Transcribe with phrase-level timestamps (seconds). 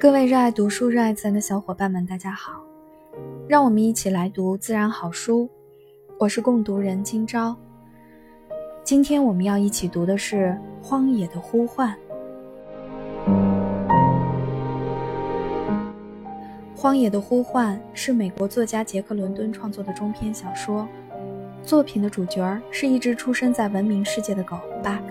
[0.00, 2.52] 各位热爱读书、热爱自然的小伙伴们，大家好！
[3.48, 5.50] 让我们一起来读自然好书。
[6.20, 7.56] 我是共读人今朝。
[8.84, 10.56] 今天我们要一起读的是
[10.86, 11.92] 《荒野的呼唤》。
[16.80, 20.86] 《荒野的呼唤》是美国作家杰克·伦敦创作的中篇小说。
[21.64, 25.06] 作品的主角是一只出生在文明世界的狗巴克。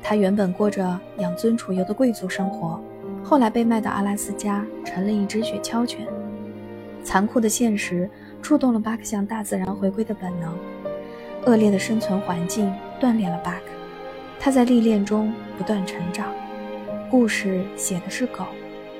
[0.00, 2.80] 他原本过着养尊处优的贵族生活。
[3.24, 6.06] 后来被卖到阿拉斯加，成了一只雪橇犬。
[7.02, 8.08] 残酷的现实
[8.42, 10.54] 触动了巴克向大自然回归的本能。
[11.46, 13.64] 恶劣的生存环境锻炼了巴克，
[14.38, 16.32] 他在历练中不断成长。
[17.10, 18.44] 故事写的是狗，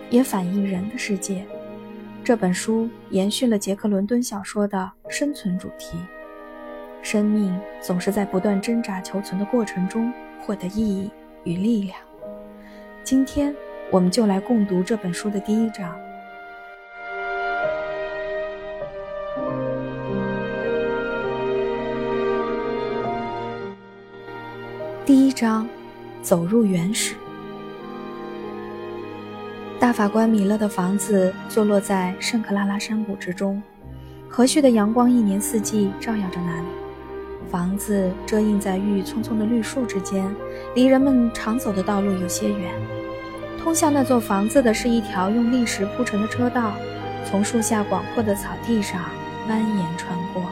[0.08, 1.44] 也反映人的世界。
[2.22, 5.98] 这本书延续了杰克·伦敦小说的生存主题。
[7.02, 10.10] 生命总是在不断挣扎求存的过程中
[10.40, 11.10] 获得意义
[11.44, 11.96] 与力量。
[13.02, 13.54] 今天。
[13.90, 15.94] 我们就来共读这本书的第一章。
[25.06, 25.68] 第一章，
[26.22, 27.14] 走入原始。
[29.78, 33.62] 大法官米勒的房子坐落在圣克拉拉山谷之中，
[34.28, 36.66] 和煦的阳光一年四季照耀着那里。
[37.50, 40.28] 房子遮映在郁郁葱葱的绿树之间，
[40.74, 43.03] 离人们常走的道路有些远。
[43.64, 46.74] 通向那座房子的是一条用砾石铺成的车道，
[47.24, 49.00] 从树下广阔的草地上
[49.48, 50.42] 蜿蜒穿过。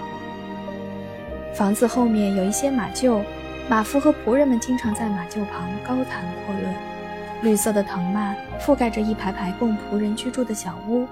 [1.54, 3.22] 房子后面有一些马厩，
[3.69, 6.74] 马夫和仆人们经常在马厩旁高谈阔论。
[7.42, 11.06] 绿色的藤蔓覆盖着一排排供仆人居住的小屋，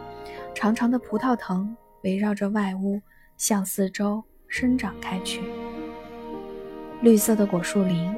[0.55, 2.99] 长长的葡萄藤围绕着外屋
[3.37, 5.43] 向四周生长开去。
[7.03, 8.11] 绿色的果树林、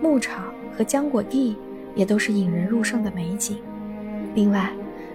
[0.00, 1.58] 牧场和浆果地。
[1.94, 3.58] 也都是引人入胜的美景。
[4.34, 4.70] 另外，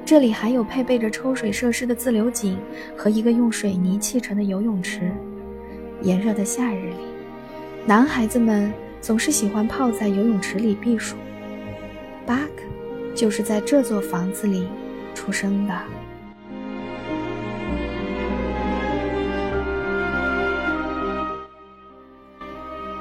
[0.05, 2.57] 这里还有配备着抽水设施的自流井
[2.97, 5.11] 和一个用水泥砌成的游泳池。
[6.01, 6.95] 炎热的夏日里，
[7.85, 11.15] 男孩子们总是喜欢泡在游泳池里避暑。
[12.25, 12.63] 巴克
[13.15, 14.67] 就是在这座房子里
[15.13, 15.73] 出生的。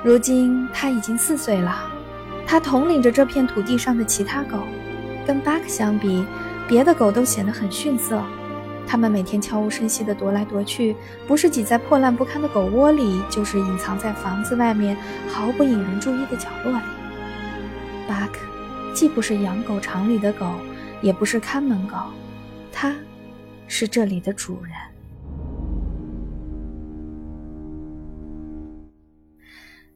[0.05, 2.02] 如今他已经四岁了。
[2.47, 4.59] 他统领着这片土地上的其他狗，
[5.27, 6.25] 跟巴克相比，
[6.69, 8.23] 别的狗都显得很逊色。
[8.87, 10.95] 它们每天悄无声息地踱来踱去，
[11.27, 14.97] 不是挤在破烂不堪的狗窝里，就是隐藏在房子外面
[15.29, 16.85] 毫不引人注意的角落里。
[18.07, 18.41] 巴克
[18.93, 20.47] 既不是养狗场里的狗，
[21.01, 21.97] 也不是看门狗，
[22.71, 22.95] 它
[23.67, 24.75] 是这里的主人。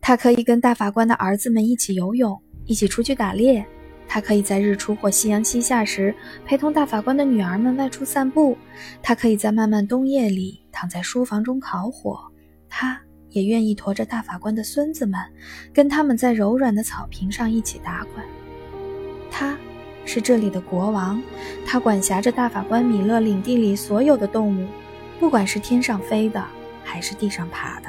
[0.07, 2.41] 他可以跟大法官的儿子们一起游泳。
[2.65, 3.67] 一起出去打猎，
[4.07, 8.57] 他可以在日出或夕阳西下时陪同大法官的女儿们外出散步。
[9.03, 12.21] 他可以在漫漫冬夜里躺在书房中烤火。
[12.69, 13.01] 他
[13.31, 15.21] 也愿意驮着大法官的孙子们，
[15.75, 18.25] 跟他们在柔软的草坪上一起打滚。
[19.29, 19.59] 他
[20.05, 21.21] 是这里的国王，
[21.67, 24.69] 他管辖着大法官米勒领地里所有的动物，
[25.19, 26.45] 不管是天上飞的
[26.85, 27.89] 还是地上爬的。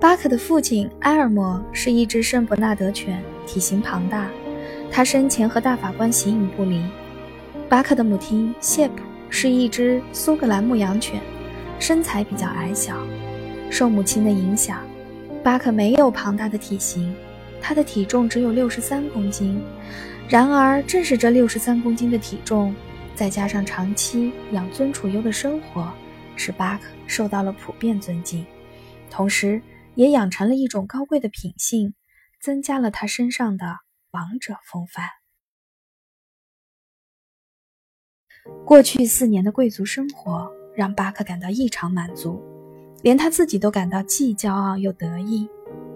[0.00, 4.30] 巴克的父亲埃尔默是一只圣伯纳德犬，体型庞大。
[4.90, 6.82] 他生前和大法官形影不离。
[7.68, 11.20] 巴克的母亲谢普是一只苏格兰牧羊犬，
[11.78, 12.96] 身材比较矮小。
[13.68, 14.80] 受母亲的影响，
[15.44, 17.14] 巴克没有庞大的体型，
[17.60, 19.62] 他的体重只有六十三公斤。
[20.30, 22.74] 然而，正是这六十三公斤的体重，
[23.14, 25.86] 再加上长期养尊处优的生活，
[26.36, 28.46] 使巴克受到了普遍尊敬，
[29.10, 29.60] 同时。
[30.00, 31.92] 也养成了一种高贵的品性，
[32.40, 33.80] 增加了他身上的
[34.12, 35.04] 王者风范。
[38.64, 42.42] 过去四年的贵族生活让巴克感到异常满足，
[43.02, 45.46] 连他自己都感到既骄傲又得意。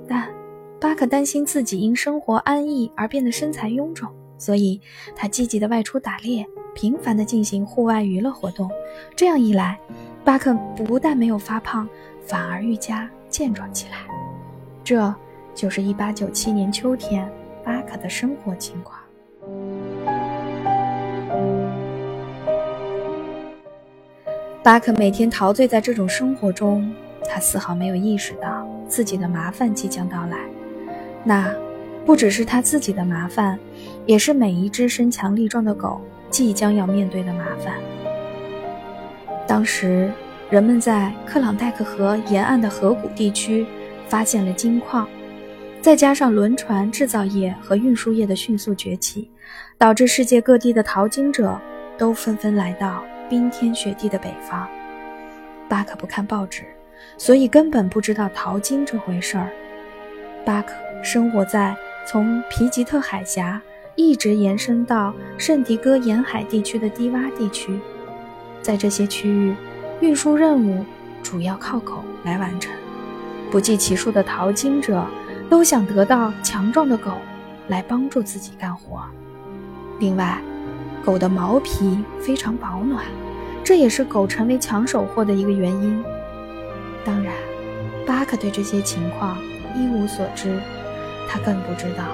[0.06, 0.31] 但
[0.79, 4.79] 巴克担心自己因生活安逸而变得身材臃肿，所以
[5.17, 8.70] 他积极的外出打猎，频繁的进行户外娱乐活动。
[9.17, 9.81] 这样一来，
[10.26, 11.88] 巴克不但没有发胖，
[12.26, 13.11] 反而愈加。
[13.34, 13.96] 健壮起来，
[14.84, 15.12] 这
[15.56, 17.28] 就是1897年秋天
[17.64, 19.00] 巴克的生活情况。
[24.62, 26.88] 巴克每天陶醉在这种生活中，
[27.28, 30.38] 他丝毫没有意识到自己的麻烦即将到来。
[31.25, 31.52] 那
[32.06, 33.58] 不只是他自己的麻烦，
[34.06, 36.00] 也是每一只身强力壮的狗
[36.31, 37.75] 即将要面对的麻烦。
[39.44, 40.08] 当时。
[40.50, 43.67] 人们在克朗代克河沿岸的河谷地区
[44.06, 45.08] 发现了金矿，
[45.81, 49.31] 再加上轮船制造业和运输业的迅速崛起，
[49.79, 51.58] 导致世界各地的淘金者
[51.96, 54.69] 都纷纷来到冰天雪地的北方。
[55.69, 56.62] 巴克不看报纸，
[57.17, 59.49] 所以根本不知道淘金这回事儿。
[60.44, 61.75] 巴克生活在
[62.06, 63.61] 从皮吉特海峡
[63.96, 67.81] 一直延伸到圣迪戈沿海地区的低洼地区，
[68.61, 69.55] 在这些区域，
[70.00, 70.85] 运输任务
[71.23, 72.73] 主要靠狗来完成。
[73.50, 75.05] 不计其数的淘金者
[75.49, 77.12] 都想得到强壮的狗
[77.69, 79.02] 来帮助自己干活。
[80.00, 80.38] 另外，
[81.05, 83.05] 狗的毛皮非常保暖，
[83.62, 86.02] 这也是狗成为抢手货的一个原因。
[87.05, 87.32] 当然，
[88.06, 89.38] 巴克对这些情况
[89.76, 90.58] 一无所知，
[91.29, 92.05] 他更不知道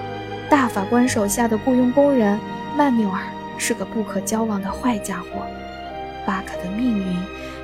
[0.51, 2.39] 大法官手下的雇佣工人
[2.77, 3.21] 曼纽尔
[3.57, 5.47] 是个不可交往的坏家伙。
[6.27, 7.17] 巴克的命运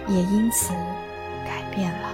[0.08, 0.72] 也因此
[1.44, 2.12] 改变了。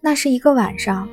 [0.00, 1.08] 那是一个晚上，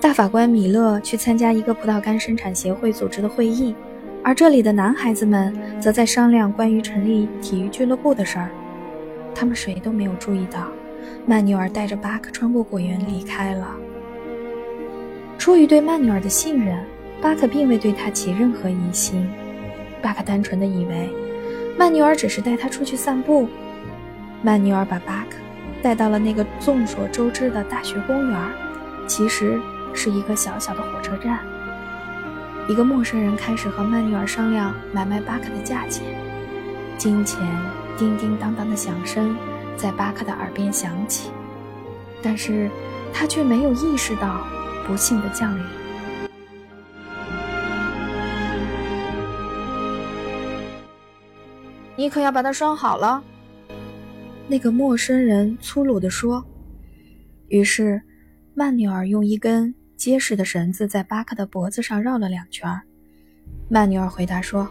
[0.00, 3.74] 大法官米勒去参加一个葡萄干生产协会组织的会议，
[4.22, 8.48] 而这里的男孩子们则在商量关于成立体育俱乐部的事儿。
[9.34, 10.68] 他们谁都没有注意到，
[11.26, 13.74] 曼纽尔带着巴克穿过果园离开了。
[15.36, 16.78] 出于对曼纽尔的信任，
[17.26, 19.28] 巴克并未对他起任何疑心。
[20.00, 21.10] 巴克单纯的以为，
[21.76, 23.48] 曼纽尔只是带他出去散步。
[24.42, 25.36] 曼纽尔把巴克。
[25.82, 28.40] 带到了那个众所周知的大学公园，
[29.08, 29.60] 其实
[29.92, 31.40] 是一个小小的火车站。
[32.68, 36.04] 一个陌生人开始和曼纽尔商量买卖巴克的价钱，
[36.96, 37.40] 金钱
[37.96, 39.36] 叮叮当当的响声
[39.76, 41.30] 在巴克的耳边响起，
[42.22, 42.70] 但是
[43.12, 44.46] 他却没有意识到
[44.86, 45.64] 不幸的降临。
[51.96, 53.22] 你可要把它拴好了。
[54.46, 56.44] 那个陌生人粗鲁地说。
[57.48, 58.02] 于是，
[58.54, 62.68] 曼纽尔用一根结实的绳子在巴克的脖子上绕了两圈。
[63.68, 64.68] 曼纽尔回答说：“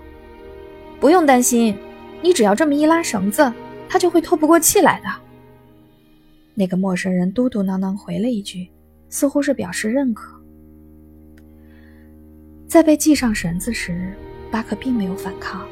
[1.00, 1.76] 不用担心，
[2.22, 3.52] 你只要这么一拉绳子，
[3.88, 5.08] 他就会透不过气来的。”
[6.54, 8.70] 那个陌生人嘟嘟囔囔回了一句，
[9.10, 10.38] 似乎是表示认可。
[12.68, 14.14] 在被系上绳子时，
[14.52, 15.66] 巴克并没有反抗，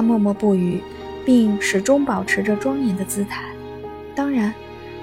[0.00, 0.80] 他默默不语。
[1.22, 3.44] 并始终保持着庄严的姿态。
[4.14, 4.52] 当然，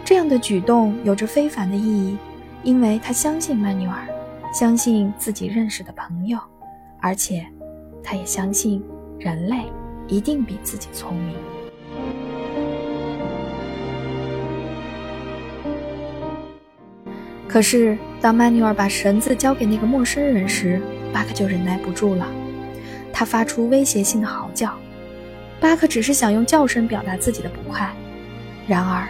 [0.04, 2.18] 这样的举动有着非凡的意义，
[2.64, 4.08] 因为他相信曼纽尔，
[4.52, 6.40] 相信自己认识的朋友，
[7.00, 7.46] 而且
[8.04, 8.84] 他也相信
[9.20, 9.72] 人类
[10.08, 11.36] 一定比自己聪明。
[17.48, 20.82] 可是，当曼纽尔把绳子交给那个陌生人时，
[21.14, 22.28] 巴克就忍耐不住了，
[23.14, 24.74] 他发出威胁性的嚎叫。
[25.60, 27.92] 巴克只是想用叫声表达自己的不快，
[28.68, 29.08] 然而，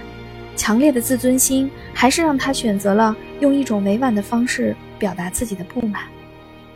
[0.56, 6.04] 强烈的自尊心还是让他选择了用一种委婉的方式表达自己的不满。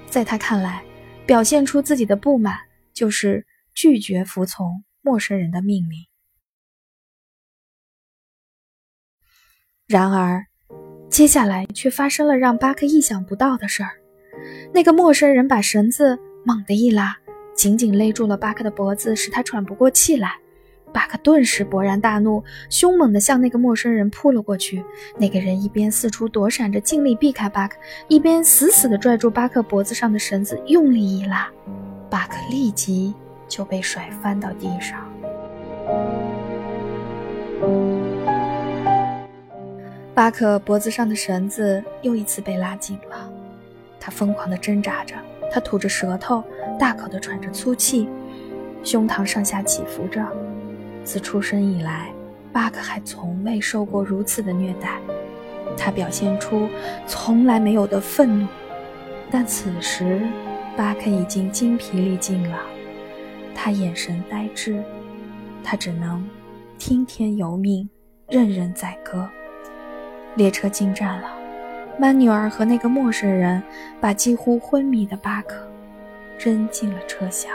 [0.08, 0.84] 在他看来，
[1.26, 2.58] 表现出自己的不满
[2.94, 6.06] 就是拒绝服从陌生人的命令。
[9.88, 10.46] 然而，
[11.10, 13.92] 接下来却发生了让巴克意想不到的事儿：
[14.74, 17.18] 那个陌生人把绳子猛地一拉。
[17.54, 20.38] 紧紧勒住了巴克的脖子，使他喘不过气来。
[20.94, 24.84] 巴克顿时勃然大怒，凶猛地向那个陌生人扑了过去。
[25.18, 27.78] 那个人一边四处躲闪着，尽力避开巴克，
[28.10, 31.50] 一边死死地拽住巴克脖子上的绳子，用力一拉，
[32.10, 33.14] 巴克立即
[33.48, 35.00] 就被甩翻到地上。
[40.14, 43.32] 巴克脖子上的绳子又一次被拉紧了，
[43.98, 45.16] 他疯狂地挣扎着。
[45.52, 46.42] 他吐着舌头，
[46.80, 48.08] 大口地喘着粗气，
[48.84, 50.26] 胸膛上下起伏着。
[51.04, 52.10] 自出生以来，
[52.54, 54.98] 巴克还从未受过如此的虐待。
[55.78, 56.68] 他表现出
[57.06, 58.48] 从来没有的愤怒，
[59.30, 60.22] 但此时
[60.78, 62.58] 巴克已经精疲力尽了。
[63.54, 64.82] 他眼神呆滞，
[65.64, 66.26] 他只能
[66.78, 67.90] 听天由命，
[68.30, 69.30] 任人宰割。
[70.36, 71.41] 列车进站了。
[71.98, 73.62] 曼纽尔和那个陌生人
[74.00, 75.68] 把几乎昏迷的巴克
[76.38, 77.52] 扔进了车厢。